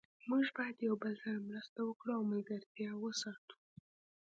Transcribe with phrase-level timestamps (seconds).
[0.29, 3.55] موږ باید یو بل سره مرسته وکړو او ملګرتیا وساتو